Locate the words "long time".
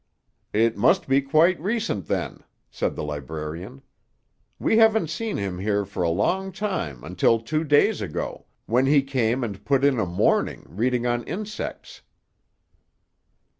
6.09-7.03